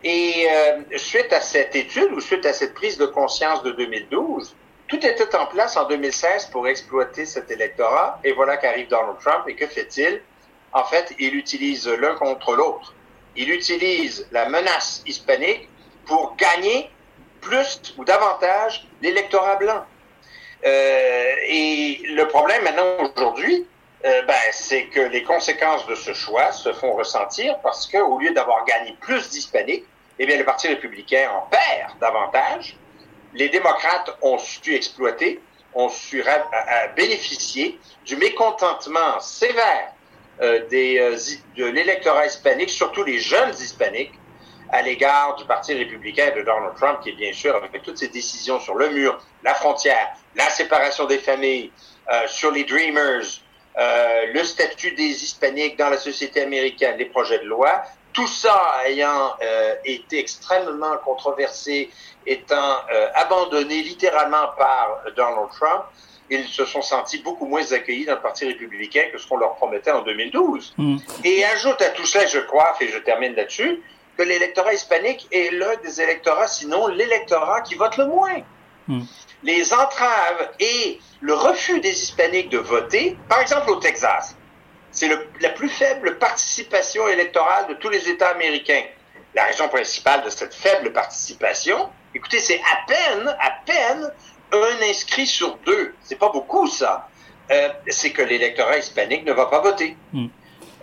Et 0.02 0.48
euh, 0.50 0.80
suite 0.96 1.32
à 1.32 1.40
cette 1.40 1.76
étude 1.76 2.10
ou 2.12 2.20
suite 2.20 2.46
à 2.46 2.52
cette 2.52 2.74
prise 2.74 2.98
de 2.98 3.06
conscience 3.06 3.62
de 3.62 3.70
2012, 3.70 4.56
tout 4.90 5.06
était 5.06 5.36
en 5.36 5.46
place 5.46 5.76
en 5.76 5.86
2016 5.86 6.46
pour 6.46 6.66
exploiter 6.66 7.24
cet 7.24 7.50
électorat. 7.50 8.18
Et 8.24 8.32
voilà 8.32 8.56
qu'arrive 8.56 8.88
Donald 8.88 9.18
Trump. 9.20 9.44
Et 9.46 9.54
que 9.54 9.66
fait-il? 9.66 10.20
En 10.72 10.84
fait, 10.84 11.14
il 11.18 11.36
utilise 11.36 11.88
l'un 11.88 12.16
contre 12.16 12.54
l'autre. 12.54 12.92
Il 13.36 13.50
utilise 13.50 14.26
la 14.32 14.48
menace 14.48 15.02
hispanique 15.06 15.68
pour 16.06 16.34
gagner 16.36 16.90
plus 17.40 17.80
ou 17.96 18.04
davantage 18.04 18.86
l'électorat 19.00 19.56
blanc. 19.56 19.84
Euh, 20.66 21.34
et 21.46 22.00
le 22.04 22.26
problème 22.26 22.64
maintenant 22.64 22.96
aujourd'hui, 22.98 23.66
euh, 24.04 24.22
ben, 24.22 24.34
c'est 24.52 24.86
que 24.86 25.00
les 25.00 25.22
conséquences 25.22 25.86
de 25.86 25.94
ce 25.94 26.12
choix 26.12 26.50
se 26.50 26.72
font 26.72 26.92
ressentir 26.94 27.58
parce 27.60 27.86
qu'au 27.86 28.18
lieu 28.18 28.32
d'avoir 28.32 28.64
gagné 28.64 28.96
plus 29.00 29.30
d'hispaniques, 29.30 29.84
eh 30.18 30.26
bien, 30.26 30.36
le 30.36 30.44
Parti 30.44 30.68
républicain 30.68 31.30
en 31.30 31.46
perd 31.48 31.98
davantage 32.00 32.76
les 33.34 33.48
démocrates 33.48 34.10
ont 34.22 34.38
su 34.38 34.74
exploiter, 34.74 35.40
ont 35.74 35.88
su 35.88 36.24
bénéficier 36.96 37.78
du 38.04 38.16
mécontentement 38.16 39.20
sévère 39.20 39.92
euh, 40.42 40.60
euh, 40.72 41.16
de 41.56 41.66
l'électorat 41.66 42.26
hispanique, 42.26 42.70
surtout 42.70 43.04
les 43.04 43.18
jeunes 43.18 43.50
hispaniques, 43.50 44.14
à 44.70 44.82
l'égard 44.82 45.36
du 45.36 45.44
Parti 45.44 45.74
républicain 45.74 46.28
et 46.28 46.38
de 46.38 46.42
Donald 46.42 46.74
Trump, 46.76 47.00
qui 47.02 47.10
est 47.10 47.16
bien 47.16 47.32
sûr, 47.32 47.54
avec 47.54 47.82
toutes 47.82 47.98
ses 47.98 48.08
décisions 48.08 48.58
sur 48.58 48.74
le 48.74 48.88
mur, 48.90 49.20
la 49.42 49.54
frontière, 49.54 50.14
la 50.36 50.48
séparation 50.48 51.06
des 51.06 51.18
familles, 51.18 51.72
euh, 52.10 52.26
sur 52.26 52.50
les 52.52 52.64
Dreamers, 52.64 53.42
le 53.76 54.44
statut 54.44 54.92
des 54.92 55.24
hispaniques 55.24 55.78
dans 55.78 55.88
la 55.88 55.96
société 55.96 56.42
américaine, 56.42 56.98
les 56.98 57.06
projets 57.06 57.38
de 57.38 57.44
loi, 57.44 57.82
tout 58.12 58.26
ça 58.26 58.82
ayant 58.86 59.34
été 59.84 60.18
extrêmement 60.18 60.96
controversé 61.04 61.90
étant 62.26 62.76
euh, 62.92 63.08
abandonnés 63.14 63.82
littéralement 63.82 64.48
par 64.58 65.02
Donald 65.16 65.48
Trump, 65.58 65.84
ils 66.28 66.46
se 66.46 66.64
sont 66.64 66.82
sentis 66.82 67.18
beaucoup 67.18 67.46
moins 67.46 67.72
accueillis 67.72 68.04
dans 68.04 68.14
le 68.14 68.20
Parti 68.20 68.46
républicain 68.46 69.04
que 69.12 69.18
ce 69.18 69.26
qu'on 69.26 69.38
leur 69.38 69.56
promettait 69.56 69.90
en 69.90 70.02
2012. 70.02 70.74
Mm. 70.76 70.96
Et 71.24 71.44
ajoute 71.44 71.82
à 71.82 71.88
tout 71.90 72.06
cela, 72.06 72.26
je 72.26 72.38
crois, 72.38 72.74
et 72.80 72.88
je 72.88 72.98
termine 72.98 73.34
là-dessus, 73.34 73.82
que 74.16 74.22
l'électorat 74.22 74.74
hispanique 74.74 75.26
est 75.32 75.52
l'un 75.52 75.74
des 75.82 76.00
électorats, 76.00 76.46
sinon 76.46 76.86
l'électorat 76.86 77.62
qui 77.62 77.74
vote 77.74 77.96
le 77.96 78.06
moins. 78.06 78.42
Mm. 78.86 79.00
Les 79.42 79.72
entraves 79.72 80.50
et 80.60 81.00
le 81.20 81.34
refus 81.34 81.80
des 81.80 81.90
hispaniques 81.90 82.50
de 82.50 82.58
voter, 82.58 83.16
par 83.28 83.40
exemple 83.40 83.70
au 83.70 83.76
Texas, 83.76 84.36
c'est 84.92 85.08
la 85.40 85.50
plus 85.50 85.68
faible 85.68 86.18
participation 86.18 87.06
électorale 87.08 87.68
de 87.68 87.74
tous 87.74 87.88
les 87.88 88.08
États 88.08 88.28
américains. 88.28 88.82
La 89.34 89.44
raison 89.44 89.68
principale 89.68 90.24
de 90.24 90.30
cette 90.30 90.54
faible 90.54 90.92
participation, 90.92 91.88
Écoutez, 92.14 92.40
c'est 92.40 92.60
à 92.60 92.86
peine, 92.86 93.28
à 93.38 93.50
peine 93.64 94.10
un 94.52 94.90
inscrit 94.90 95.26
sur 95.26 95.56
deux. 95.58 95.94
C'est 96.02 96.18
pas 96.18 96.30
beaucoup, 96.30 96.66
ça. 96.66 97.08
Euh, 97.52 97.68
c'est 97.88 98.10
que 98.10 98.22
l'électorat 98.22 98.78
hispanique 98.78 99.24
ne 99.24 99.32
va 99.32 99.46
pas 99.46 99.60
voter. 99.60 99.96
Hmm. 100.12 100.26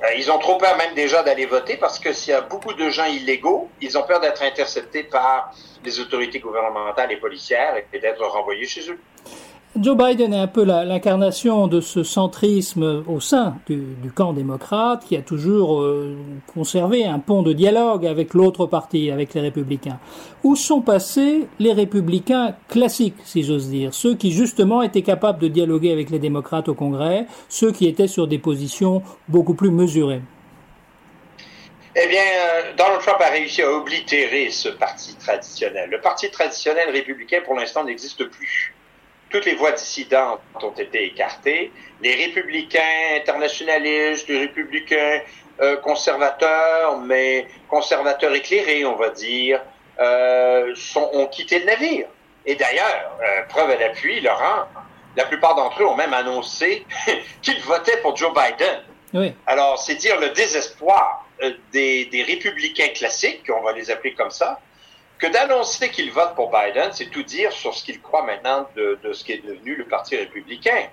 Euh, 0.04 0.14
ils 0.16 0.32
ont 0.32 0.38
trop 0.38 0.58
peur 0.58 0.78
même 0.78 0.94
déjà 0.94 1.24
d'aller 1.24 1.46
voter 1.46 1.76
parce 1.76 2.00
que 2.00 2.14
s'il 2.14 2.32
y 2.32 2.36
a 2.36 2.42
beaucoup 2.42 2.74
de 2.74 2.90
gens 2.90 3.06
illégaux, 3.06 3.70
ils 3.82 3.98
ont 3.98 4.04
peur 4.04 4.20
d'être 4.20 4.42
interceptés 4.44 5.04
par 5.04 5.52
les 5.84 6.00
autorités 6.00 6.40
gouvernementales 6.40 7.12
et 7.12 7.18
policières 7.18 7.76
et 7.92 8.00
d'être 8.00 8.24
renvoyés 8.26 8.68
chez 8.68 8.90
eux. 8.90 9.00
Joe 9.76 9.96
Biden 9.96 10.34
est 10.34 10.40
un 10.40 10.48
peu 10.48 10.64
l'incarnation 10.64 11.68
de 11.68 11.82
ce 11.82 12.02
centrisme 12.02 13.04
au 13.08 13.20
sein 13.20 13.58
du, 13.68 14.12
camp 14.16 14.34
démocrate 14.34 15.06
qui 15.06 15.16
a 15.16 15.22
toujours 15.22 15.82
euh, 15.82 16.18
conservé 16.52 17.06
un 17.06 17.20
pont 17.20 17.44
de 17.44 17.54
dialogue 17.54 18.08
avec 18.08 18.34
l'autre 18.34 18.66
parti, 18.66 19.12
avec 19.12 19.36
les 19.36 19.42
républicains. 19.42 20.00
Où 20.44 20.56
sont 20.56 20.82
passés 20.82 21.48
les 21.60 21.74
républicains 21.74 22.56
classiques, 22.70 23.18
si 23.24 23.44
j'ose 23.44 23.70
dire, 23.70 23.94
ceux 23.94 24.16
qui 24.16 24.32
justement 24.32 24.82
étaient 24.82 25.04
capables 25.04 25.40
de 25.40 25.48
dialoguer 25.48 25.92
avec 25.92 26.10
les 26.10 26.20
démocrates 26.20 26.70
au 26.70 26.74
Congrès, 26.74 27.28
ceux 27.48 27.72
qui 27.72 27.88
étaient 27.88 28.08
sur 28.08 28.28
des 28.28 28.40
positions 28.40 29.04
beaucoup 29.28 29.54
plus 29.54 29.72
mesurées 29.72 30.22
eh 32.00 32.08
bien, 32.10 32.22
euh, 32.22 32.74
Donald 32.78 33.02
Trump 33.02 33.20
a 33.20 33.30
réussi 33.30 33.64
à 33.64 33.72
oblitérer 33.72 34.52
ce 34.52 34.70
parti 34.70 35.16
traditionnel. 35.16 35.90
Le 35.90 36.00
parti 36.00 36.30
traditionnel 36.30 36.92
républicain, 36.92 37.40
pour 37.44 37.56
l'instant, 37.56 37.84
n'existe 37.84 38.24
plus 38.26 38.76
toutes 39.38 39.46
les 39.46 39.56
voix 39.56 39.72
dissidentes 39.72 40.42
ont 40.64 40.72
été 40.72 41.06
écartées. 41.06 41.72
Les 42.02 42.16
républicains 42.16 43.18
internationalistes, 43.18 44.28
les 44.28 44.40
républicains 44.40 45.22
euh, 45.62 45.78
conservateurs, 45.78 46.98
mais 47.02 47.46
conservateurs 47.70 48.34
éclairés, 48.34 48.84
on 48.84 48.96
va 48.96 49.10
dire, 49.10 49.62
euh, 50.00 50.74
sont, 50.76 51.08
ont 51.14 51.28
quitté 51.28 51.60
le 51.60 51.66
navire. 51.66 52.08
Et 52.48 52.56
d'ailleurs, 52.56 53.16
euh, 53.22 53.44
preuve 53.48 53.70
à 53.70 53.76
l'appui, 53.76 54.22
Laurent, 54.22 54.66
la 55.16 55.26
plupart 55.26 55.54
d'entre 55.54 55.84
eux 55.84 55.86
ont 55.86 55.96
même 55.96 56.16
annoncé 56.16 56.84
qu'ils 57.44 57.62
votaient 57.62 57.98
pour 57.98 58.16
Joe 58.16 58.32
Biden. 58.34 58.82
Oui. 59.14 59.36
Alors, 59.46 59.78
c'est 59.78 59.96
dire 59.96 60.20
le 60.20 60.30
désespoir 60.30 61.28
des, 61.72 62.06
des 62.06 62.24
républicains 62.24 62.90
classiques, 62.90 63.44
on 63.56 63.62
va 63.62 63.74
les 63.74 63.92
appeler 63.92 64.16
comme 64.16 64.32
ça, 64.32 64.60
que 65.20 65.28
d'annoncer 65.28 65.90
qu'il 65.90 66.12
vote 66.12 66.36
pour 66.36 66.52
Biden, 66.52 66.92
c'est 66.92 67.10
tout 67.10 67.24
dire 67.24 67.52
sur 67.52 67.74
ce 67.74 67.84
qu'il 67.84 68.02
croit 68.02 68.24
maintenant 68.24 68.68
de, 68.76 69.00
de, 69.04 69.14
ce 69.14 69.24
qui 69.24 69.34
est 69.34 69.46
devenu 69.46 69.76
le 69.76 69.86
Parti 69.86 70.16
républicain. 70.16 70.90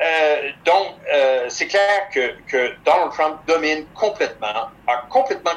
Euh, 0.00 0.50
donc, 0.64 0.94
euh, 1.12 1.46
c'est 1.48 1.66
clair 1.66 2.08
que, 2.12 2.34
que, 2.46 2.74
Donald 2.84 3.12
Trump 3.12 3.40
domine 3.46 3.86
complètement, 3.94 4.70
a 4.86 4.96
complètement 5.08 5.54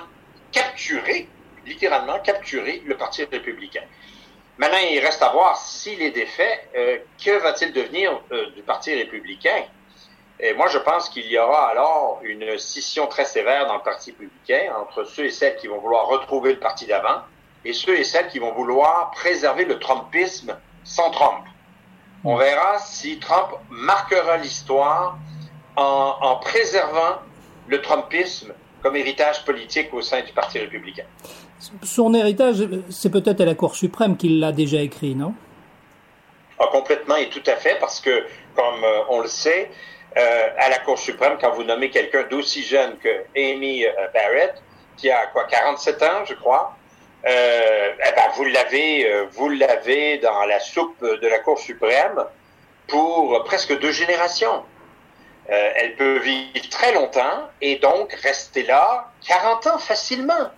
capturé, 0.51 1.28
littéralement 1.66 2.20
capturé 2.20 2.82
le 2.86 2.96
Parti 2.98 3.25
républicain. 3.25 3.84
Maintenant, 4.58 4.80
il 4.89 5.00
reste 5.00 5.22
à 5.22 5.30
voir 5.30 5.58
s'il 5.58 6.01
est 6.01 6.12
défait, 6.12 6.68
euh, 6.75 6.98
que 7.24 7.32
va-t-il 7.39 7.74
devenir 7.74 8.20
euh, 8.32 8.50
du 8.51 8.62
Parti 8.62 8.94
républicain? 8.94 9.63
Et 10.39 10.54
moi, 10.54 10.68
je 10.68 10.80
pense 10.80 11.10
qu'il 11.10 11.28
y 11.28 11.38
aura 11.38 11.70
alors 11.70 12.22
une 12.24 12.58
scission 12.58 13.08
très 13.08 13.25
sévère 13.25 13.68
dans 13.68 13.75
le 13.75 13.84
Parti 13.84 14.12
républicain 14.12 14.74
entre 14.80 15.04
ceux 15.04 15.25
et 15.25 15.32
celles 15.32 15.58
qui 15.58 15.68
vont 15.68 15.80
vouloir 15.80 16.08
retrouver 16.08 16.54
le 16.54 16.60
parti 16.60 16.86
d'avant 16.86 17.22
et 17.66 17.74
ceux 17.74 17.98
et 17.98 18.04
celles 18.04 18.28
qui 18.28 18.39
vont 18.39 18.54
vouloir 18.54 19.12
préserver 19.12 19.66
le 19.66 19.80
Trumpisme 19.80 20.56
sans 20.84 21.12
Trump. 21.12 21.46
On 22.24 22.36
verra 22.36 22.80
si 22.80 23.20
Trump 23.20 23.50
marquera 23.70 24.38
l'histoire 24.38 25.18
en, 25.75 26.16
en, 26.22 26.36
préservant 26.38 27.20
le 27.68 27.82
Trumpisme 27.82 28.54
comme 28.82 28.96
héritage 28.96 29.46
politique 29.46 29.94
au 29.94 30.01
sein 30.01 30.22
du 30.22 30.32
Parti 30.34 30.60
républicain. 30.60 31.06
Son 31.84 32.13
héritage, 32.13 32.68
c'est 32.89 33.10
peut-être 33.10 33.42
à 33.42 33.46
la 33.46 33.56
Cour 33.56 33.75
suprême 33.75 34.18
qu'il 34.18 34.39
l'a 34.39 34.51
déjà 34.51 34.82
écrit, 34.82 35.16
non? 35.16 35.34
Ah, 36.60 36.68
Complètement 36.72 37.16
et 37.16 37.30
tout 37.30 37.44
à 37.46 37.56
fait, 37.56 37.78
parce 37.80 38.00
que, 38.00 38.25
comme 38.56 38.84
euh, 38.84 39.01
on 39.10 39.22
le 39.22 39.28
sait, 39.28 39.70
euh, 40.18 40.48
à 40.58 40.70
la 40.70 40.80
Cour 40.80 40.98
suprême, 40.98 41.38
quand 41.39 41.51
vous 41.51 41.63
nommez 41.63 41.89
quelqu'un 41.89 42.24
d'aussi 42.24 42.63
jeune 42.63 42.98
que 42.98 43.10
Amy 43.36 43.86
euh, 43.86 43.92
Barrett, 44.13 44.62
qui 44.98 45.10
a 45.10 45.28
quoi 45.28 45.46
47 45.46 46.04
ans, 46.04 46.25
je 46.25 46.34
crois, 46.34 46.75
euh, 47.25 47.91
eh 47.99 48.15
ben, 48.15 48.31
vous 48.35 48.45
l'avez, 48.45 49.11
euh, 49.11 49.25
vous 49.31 49.49
l'avez 49.49 50.17
dans 50.19 50.45
la 50.45 50.59
soupe 50.59 51.01
de 51.03 51.27
la 51.27 51.39
Cour 51.39 51.59
suprême 51.59 52.23
pour 52.88 53.43
presque 53.43 53.77
deux 53.79 53.91
générations. 53.91 54.63
Euh, 55.49 55.71
elle 55.75 55.95
peut 55.95 56.19
vivre 56.19 56.69
très 56.69 56.93
longtemps 56.93 57.49
et 57.59 57.77
donc 57.77 58.13
rester 58.13 58.63
là 58.63 59.11
40 59.27 59.67
ans 59.67 59.77
facilement. 59.79 60.51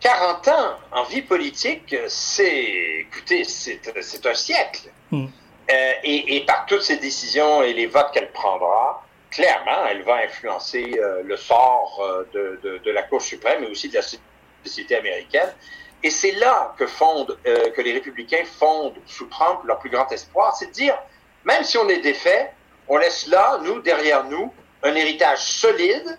40 0.00 0.48
ans 0.48 0.76
en 0.92 1.04
vie 1.04 1.22
politique, 1.22 1.94
c'est, 2.08 3.00
écoutez, 3.00 3.44
c'est 3.44 4.26
un 4.26 4.34
siècle. 4.34 4.90
Hmm. 5.10 5.26
Euh, 5.70 5.92
et, 6.02 6.36
et, 6.36 6.46
par 6.46 6.66
toutes 6.66 6.82
ces 6.82 6.96
décisions 6.96 7.62
et 7.62 7.74
les 7.74 7.86
votes 7.86 8.10
qu'elle 8.12 8.30
prendra, 8.30 9.04
clairement, 9.30 9.86
elle 9.90 10.02
va 10.02 10.16
influencer 10.24 10.98
euh, 10.98 11.22
le 11.24 11.36
sort 11.36 12.00
euh, 12.00 12.24
de, 12.32 12.60
de, 12.62 12.78
de, 12.78 12.90
la 12.90 13.02
Cour 13.02 13.20
suprême, 13.20 13.60
mais 13.60 13.66
aussi 13.68 13.90
de 13.90 13.94
la 13.94 14.02
Et 16.02 16.10
c'est 16.10 16.32
là 16.32 16.74
que, 16.78 16.86
fondent, 16.86 17.36
euh, 17.46 17.70
que 17.70 17.80
les 17.80 17.92
républicains 17.92 18.44
fondent 18.44 18.98
sous 19.06 19.26
Trump 19.26 19.60
leur 19.64 19.78
plus 19.78 19.90
grand 19.90 20.10
espoir, 20.12 20.54
c'est 20.56 20.66
de 20.66 20.72
dire, 20.72 20.96
même 21.44 21.64
si 21.64 21.76
on 21.76 21.88
est 21.88 21.98
défait, 21.98 22.52
on 22.86 22.96
laisse 22.96 23.26
là, 23.26 23.58
nous, 23.62 23.80
derrière 23.80 24.24
nous, 24.24 24.52
un 24.82 24.94
héritage 24.94 25.40
solide 25.40 26.18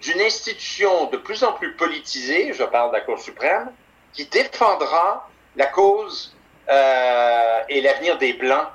d'une 0.00 0.20
institution 0.20 1.06
de 1.06 1.16
plus 1.16 1.42
en 1.42 1.52
plus 1.52 1.74
politisée, 1.74 2.52
je 2.52 2.62
parle 2.62 2.90
de 2.90 2.96
la 2.96 3.00
Cour 3.00 3.18
suprême, 3.18 3.72
qui 4.12 4.26
défendra 4.26 5.28
la 5.56 5.66
cause 5.66 6.36
euh, 6.68 7.60
et 7.68 7.80
l'avenir 7.80 8.18
des 8.18 8.34
Blancs 8.34 8.68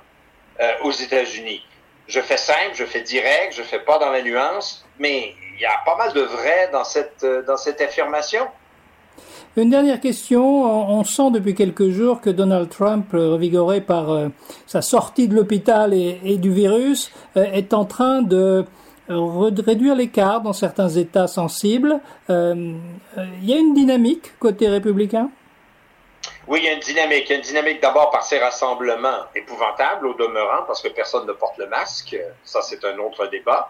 euh, 0.59 0.71
aux 0.81 0.91
États-Unis. 0.91 1.65
Je 2.07 2.19
fais 2.19 2.37
simple, 2.37 2.73
je 2.73 2.85
fais 2.85 3.01
direct, 3.01 3.53
je 3.53 3.63
fais 3.63 3.79
pas 3.79 3.97
dans 3.99 4.09
la 4.09 4.21
nuance, 4.21 4.85
mais 4.99 5.35
il 5.53 5.61
y 5.61 5.65
a 5.65 5.79
pas 5.85 5.95
mal 5.95 6.11
de 6.13 6.21
vrai 6.21 6.69
dans 6.71 6.83
cette, 6.83 7.23
dans 7.23 7.57
cette 7.57 7.79
affirmation. 7.79 8.47
Une 9.57 9.69
dernière 9.69 9.99
question. 9.99 10.63
On 10.89 11.03
sent 11.03 11.31
depuis 11.31 11.53
quelques 11.53 11.89
jours 11.89 12.21
que 12.21 12.29
Donald 12.29 12.69
Trump, 12.69 13.07
revigoré 13.11 13.81
par 13.81 14.09
euh, 14.09 14.29
sa 14.65 14.81
sortie 14.81 15.27
de 15.27 15.35
l'hôpital 15.35 15.93
et, 15.93 16.37
du 16.37 16.51
virus, 16.51 17.11
euh, 17.35 17.43
est 17.43 17.73
en 17.73 17.83
train 17.83 18.21
de 18.21 18.65
réduire 19.09 19.95
l'écart 19.95 20.41
dans 20.41 20.53
certains 20.53 20.87
États 20.87 21.27
sensibles. 21.27 21.99
Euh, 22.29 22.75
il 23.41 23.49
y 23.49 23.53
a 23.53 23.57
une 23.57 23.73
dynamique 23.73 24.31
côté 24.39 24.69
républicain? 24.69 25.29
Oui, 26.47 26.59
il 26.61 26.65
y 26.65 26.69
a 26.69 26.73
une 26.73 26.79
dynamique. 26.79 27.25
Il 27.27 27.29
y 27.29 27.33
a 27.33 27.35
une 27.35 27.41
dynamique 27.41 27.81
d'abord 27.81 28.09
par 28.11 28.23
ces 28.23 28.39
rassemblements 28.39 29.25
épouvantables 29.35 30.07
au 30.07 30.13
demeurant, 30.13 30.63
parce 30.65 30.81
que 30.81 30.87
personne 30.87 31.27
ne 31.27 31.33
porte 31.33 31.57
le 31.57 31.67
masque. 31.67 32.17
Ça, 32.43 32.61
c'est 32.61 32.83
un 32.83 32.97
autre 32.97 33.27
débat. 33.27 33.69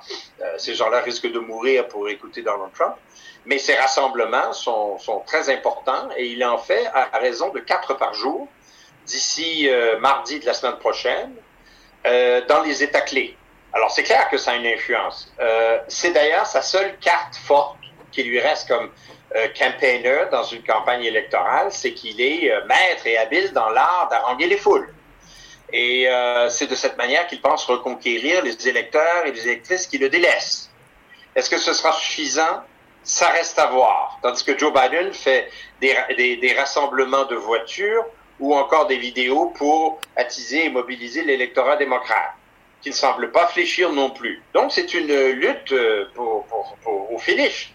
ces 0.58 0.74
gens-là 0.76 1.02
risquent 1.02 1.32
de 1.32 1.40
mourir 1.40 1.88
pour 1.88 2.08
écouter 2.10 2.42
Donald 2.42 2.72
Trump 2.74 2.96
mais 3.46 3.58
ces 3.58 3.76
rassemblements 3.76 4.54
sont, 4.54 4.98
sont, 5.00 5.20
très 5.26 5.50
importants 5.50 6.10
et 6.16 6.28
il 6.28 6.44
en 6.46 6.58
fait 6.58 6.86
à 6.94 7.18
raison 7.18 7.50
de 7.50 7.60
quatre 7.60 7.96
par 7.96 8.14
jour 8.14 8.48
d'ici 9.06 9.68
euh, 9.68 10.00
mardi 10.00 10.40
de 10.40 10.46
la 10.46 10.54
semaine 10.54 10.78
prochaine 10.78 11.34
euh, 12.06 12.42
dans 12.48 12.62
les 12.62 12.84
États 12.84 13.02
clés. 13.02 13.36
Alors 13.74 13.90
c'est 13.92 14.04
clair 14.04 14.30
que 14.30 14.38
ça 14.38 14.52
a 14.52 14.56
une 14.56 14.68
influence. 14.68 15.34
Euh, 15.40 15.80
c'est 15.88 16.12
d'ailleurs 16.12 16.46
sa 16.46 16.62
seule 16.62 16.98
carte 17.00 17.36
forte 17.36 17.78
qui 18.12 18.24
lui 18.24 18.40
reste 18.40 18.68
comme 18.68 18.90
euh, 19.36 19.48
campaigner 19.58 20.26
dans 20.32 20.44
une 20.44 20.64
campagne 20.64 21.04
électorale, 21.04 21.68
c'est 21.72 21.94
qu'il 21.94 22.20
est, 22.22 22.52
euh, 22.52 22.66
maître 22.66 23.06
et 23.06 23.18
habile 23.18 23.52
dans 23.54 23.70
l'art 23.70 24.08
d'arranger 24.10 24.48
les 24.48 24.58
foules. 24.58 24.94
Et 25.74 26.10
c'est 26.50 26.70
de 26.70 26.76
cette 26.76 26.98
manière 26.98 27.28
qu'il 27.28 27.40
pense 27.40 27.64
reconquérir 27.64 28.44
les 28.44 28.68
électeurs 28.68 29.26
et 29.26 29.32
les 29.32 29.48
électrices 29.48 29.88
qui 29.88 29.98
le 29.98 30.10
délaissent. 30.10 30.70
Est-ce 31.34 31.50
que 31.50 31.58
ce 31.58 31.72
sera 31.72 31.94
suffisant? 31.94 32.62
ça 33.04 33.30
reste 33.30 33.58
à 33.60 33.68
voir. 33.68 34.20
Tandis 34.22 34.44
que 34.44 34.58
Joe 34.58 34.74
Biden 34.74 35.14
fait 35.14 35.50
des, 35.80 36.54
rassemblements 36.58 37.26
de 37.26 37.36
voitures 37.36 38.06
ou 38.40 38.56
encore 38.56 38.88
des 38.88 38.98
vidéos 38.98 39.48
pour 39.58 40.00
attiser 40.16 40.66
et 40.66 40.70
mobiliser 40.70 41.24
l'électorat 41.24 41.78
démocrate, 41.78 42.34
qui 42.82 42.90
ne 42.90 42.96
semble 42.96 43.32
pas 43.32 43.48
fléchir 43.48 43.92
non 43.92 44.10
plus. 44.10 44.42
Donc 44.54 44.72
c'est 44.72 44.94
une 44.94 45.14
lutte 45.32 45.72
euh, 45.72 46.06
pour, 46.16 46.46
au 46.86 47.18
finish. 47.20 47.74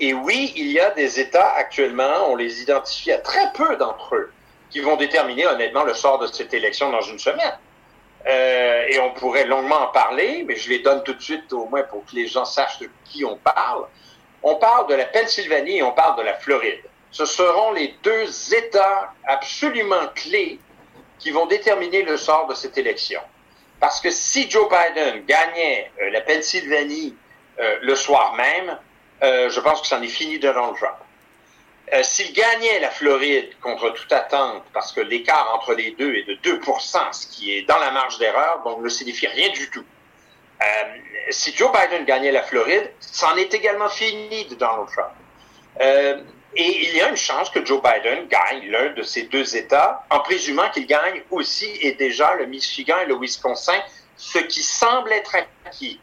Et 0.00 0.14
oui, 0.14 0.52
il 0.56 0.72
y 0.72 0.80
a 0.80 0.90
des 0.90 1.20
États 1.20 1.52
actuellement, 1.52 2.28
on 2.30 2.36
les 2.36 2.62
identifie 2.62 3.12
à 3.12 3.18
très 3.18 3.52
peu 3.52 3.76
d'entre 3.76 4.16
eux, 4.16 4.32
qui 4.70 4.80
vont 4.80 4.96
déterminer 4.96 5.46
honnêtement 5.46 5.84
le 5.84 5.94
sort 5.94 6.18
de 6.18 6.26
cette 6.26 6.54
élection 6.54 6.90
dans 6.90 7.02
une 7.02 7.18
semaine. 7.18 7.58
Euh, 8.26 8.86
et 8.88 8.98
on 8.98 9.12
pourrait 9.12 9.46
longuement 9.46 9.82
en 9.82 9.88
parler, 9.88 10.44
mais 10.46 10.56
je 10.56 10.68
les 10.68 10.80
donne 10.80 11.02
tout 11.04 11.14
de 11.14 11.22
suite 11.22 11.52
au 11.52 11.66
moins 11.66 11.82
pour 11.84 12.04
que 12.04 12.14
les 12.14 12.26
gens 12.26 12.44
sachent 12.44 12.78
de 12.78 12.88
qui 13.04 13.24
on 13.24 13.36
parle 13.36 13.86
on 14.42 14.56
parle 14.56 14.88
de 14.88 14.94
la 14.94 15.04
Pennsylvanie 15.04 15.78
et 15.78 15.82
on 15.82 15.92
parle 15.92 16.18
de 16.18 16.22
la 16.22 16.34
Floride. 16.34 16.82
Ce 17.10 17.24
seront 17.24 17.72
les 17.72 17.94
deux 18.02 18.54
États 18.54 19.12
absolument 19.26 20.08
clés 20.14 20.58
qui 21.18 21.30
vont 21.30 21.46
déterminer 21.46 22.02
le 22.02 22.16
sort 22.16 22.46
de 22.46 22.54
cette 22.54 22.78
élection. 22.78 23.20
Parce 23.78 24.00
que 24.00 24.10
si 24.10 24.50
Joe 24.50 24.68
Biden 24.68 25.24
gagnait 25.26 25.90
euh, 26.00 26.10
la 26.10 26.20
Pennsylvanie 26.20 27.14
euh, 27.58 27.78
le 27.82 27.94
soir 27.94 28.34
même, 28.34 28.78
euh, 29.22 29.50
je 29.50 29.60
pense 29.60 29.80
que 29.80 29.86
c'en 29.86 30.02
est 30.02 30.08
fini 30.08 30.38
de 30.38 30.50
Donald 30.50 30.76
Trump. 30.76 30.96
S'il 32.02 32.32
gagnait 32.32 32.78
la 32.78 32.90
Floride 32.90 33.50
contre 33.60 33.90
toute 33.90 34.12
attente, 34.12 34.62
parce 34.72 34.92
que 34.92 35.00
l'écart 35.00 35.52
entre 35.52 35.74
les 35.74 35.90
deux 35.90 36.14
est 36.14 36.22
de 36.22 36.34
2% 36.34 37.12
ce 37.12 37.26
qui 37.26 37.56
est 37.56 37.62
dans 37.62 37.78
la 37.78 37.90
marge 37.90 38.16
d'erreur, 38.18 38.62
donc 38.64 38.80
ne 38.80 38.88
signifie 38.88 39.26
rien 39.26 39.48
du 39.48 39.68
tout. 39.70 39.84
Euh, 40.62 40.96
si 41.30 41.54
Joe 41.54 41.70
Biden 41.72 42.04
gagnait 42.04 42.32
la 42.32 42.42
Floride, 42.42 42.90
c'en 43.00 43.36
est 43.36 43.52
également 43.54 43.88
fini 43.88 44.44
de 44.44 44.54
Donald 44.54 44.88
Trump. 44.88 45.12
Euh, 45.80 46.22
et 46.54 46.88
il 46.88 46.96
y 46.96 47.00
a 47.00 47.08
une 47.08 47.16
chance 47.16 47.48
que 47.48 47.64
Joe 47.64 47.80
Biden 47.80 48.26
gagne 48.28 48.68
l'un 48.70 48.92
de 48.92 49.02
ces 49.02 49.22
deux 49.22 49.56
États, 49.56 50.04
en 50.10 50.20
présumant 50.20 50.68
qu'il 50.70 50.86
gagne 50.86 51.22
aussi 51.30 51.70
et 51.80 51.92
déjà 51.92 52.34
le 52.34 52.46
Michigan 52.46 52.96
et 53.02 53.06
le 53.06 53.16
Wisconsin, 53.18 53.80
ce 54.16 54.38
qui 54.38 54.62
semble 54.62 55.12
être 55.12 55.36
acquis. 55.64 56.00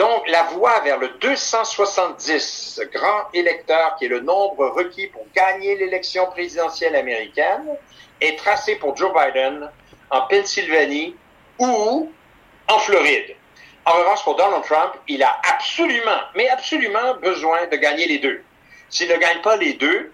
Donc, 0.00 0.26
la 0.30 0.44
voie 0.44 0.80
vers 0.80 0.96
le 0.96 1.08
270 1.20 2.80
grand 2.90 3.28
électeur, 3.34 3.96
qui 3.96 4.06
est 4.06 4.08
le 4.08 4.20
nombre 4.20 4.68
requis 4.68 5.08
pour 5.08 5.26
gagner 5.34 5.76
l'élection 5.76 6.24
présidentielle 6.24 6.96
américaine, 6.96 7.76
est 8.22 8.38
tracée 8.38 8.76
pour 8.76 8.96
Joe 8.96 9.12
Biden 9.12 9.68
en 10.08 10.22
Pennsylvanie 10.22 11.14
ou 11.58 12.10
en 12.66 12.78
Floride. 12.78 13.36
En 13.84 13.92
revanche, 13.92 14.24
pour 14.24 14.36
Donald 14.36 14.64
Trump, 14.64 14.94
il 15.06 15.22
a 15.22 15.38
absolument, 15.52 16.20
mais 16.34 16.48
absolument 16.48 17.16
besoin 17.20 17.66
de 17.66 17.76
gagner 17.76 18.06
les 18.06 18.20
deux. 18.20 18.42
S'il 18.88 19.10
ne 19.10 19.16
gagne 19.18 19.42
pas 19.42 19.58
les 19.58 19.74
deux, 19.74 20.10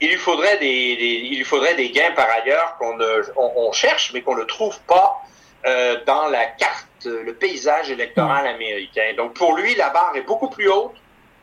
il 0.00 0.08
lui 0.08 0.16
faudrait 0.16 0.56
des, 0.56 0.66
il 0.66 1.36
lui 1.36 1.44
faudrait 1.44 1.74
des 1.74 1.90
gains 1.90 2.12
par 2.12 2.30
ailleurs 2.30 2.78
qu'on 2.78 2.98
on, 3.36 3.72
cherche, 3.72 4.12
mais 4.14 4.22
qu'on 4.22 4.36
ne 4.36 4.44
trouve 4.44 4.80
pas 4.86 5.20
euh, 5.66 5.96
dans 6.06 6.28
la 6.28 6.46
carte, 6.46 7.04
le 7.04 7.32
paysage 7.34 7.90
électoral 7.90 8.46
américain. 8.46 9.14
Donc 9.16 9.34
pour 9.34 9.56
lui, 9.56 9.74
la 9.74 9.90
barre 9.90 10.12
est 10.16 10.22
beaucoup 10.22 10.48
plus 10.48 10.68
haute 10.68 10.94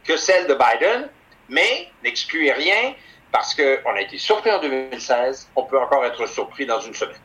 que 0.04 0.18
celle 0.18 0.48
de 0.48 0.54
Biden, 0.54 1.08
mais 1.50 1.88
n'excluez 2.04 2.52
rien 2.52 2.94
parce 3.32 3.56
qu'on 3.56 3.96
a 3.96 4.02
été 4.02 4.18
surpris 4.18 4.52
en 4.52 4.60
2016, 4.60 5.50
on 5.56 5.64
peut 5.64 5.80
encore 5.80 6.04
être 6.06 6.28
surpris 6.28 6.66
dans 6.66 6.80
une 6.80 6.94
semaine. 6.94 7.16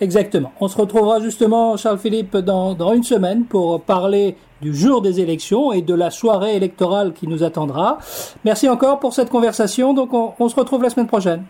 Exactement. 0.00 0.52
On 0.60 0.68
se 0.68 0.76
retrouvera 0.76 1.20
justement, 1.20 1.76
Charles-Philippe, 1.76 2.36
dans, 2.36 2.74
dans 2.74 2.92
une 2.92 3.02
semaine 3.02 3.44
pour 3.44 3.82
parler 3.82 4.36
du 4.60 4.74
jour 4.74 5.02
des 5.02 5.20
élections 5.20 5.72
et 5.72 5.82
de 5.82 5.94
la 5.94 6.10
soirée 6.10 6.54
électorale 6.54 7.12
qui 7.12 7.26
nous 7.26 7.42
attendra. 7.42 7.98
Merci 8.44 8.68
encore 8.68 9.00
pour 9.00 9.12
cette 9.12 9.30
conversation. 9.30 9.94
Donc, 9.94 10.12
on, 10.12 10.34
on 10.38 10.48
se 10.48 10.54
retrouve 10.54 10.82
la 10.82 10.90
semaine 10.90 11.08
prochaine. 11.08 11.44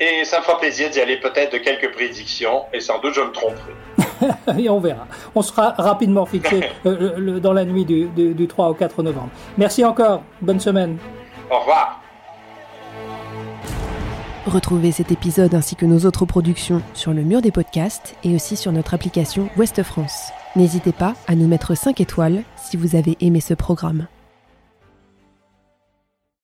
Et 0.00 0.24
ça 0.24 0.38
me 0.38 0.44
fera 0.44 0.58
plaisir 0.58 0.88
d'y 0.88 0.98
aller 0.98 1.18
peut-être 1.18 1.52
de 1.52 1.58
quelques 1.58 1.92
prédictions 1.92 2.64
et 2.72 2.80
sans 2.80 2.98
doute 3.00 3.12
je 3.14 3.20
me 3.20 3.32
tromperai. 3.32 3.72
et 4.58 4.70
on 4.70 4.80
verra. 4.80 5.06
On 5.34 5.42
sera 5.42 5.74
rapidement 5.76 6.24
fixé 6.24 6.62
euh, 6.86 7.38
dans 7.38 7.52
la 7.52 7.66
nuit 7.66 7.84
du, 7.84 8.06
du, 8.06 8.32
du 8.32 8.48
3 8.48 8.70
au 8.70 8.74
4 8.74 9.02
novembre. 9.02 9.28
Merci 9.58 9.84
encore. 9.84 10.22
Bonne 10.40 10.60
semaine. 10.60 10.96
Au 11.50 11.58
revoir. 11.58 12.00
Retrouvez 14.46 14.90
cet 14.90 15.12
épisode 15.12 15.54
ainsi 15.54 15.76
que 15.76 15.84
nos 15.84 16.06
autres 16.06 16.24
productions 16.24 16.80
sur 16.94 17.12
le 17.12 17.22
mur 17.22 17.42
des 17.42 17.52
podcasts 17.52 18.16
et 18.24 18.34
aussi 18.34 18.56
sur 18.56 18.72
notre 18.72 18.94
application 18.94 19.50
Ouest 19.58 19.82
France. 19.82 20.30
N'hésitez 20.56 20.92
pas 20.92 21.14
à 21.28 21.34
nous 21.34 21.46
mettre 21.46 21.76
5 21.76 22.00
étoiles 22.00 22.42
si 22.56 22.78
vous 22.78 22.96
avez 22.96 23.18
aimé 23.20 23.40
ce 23.40 23.52
programme. 23.52 24.06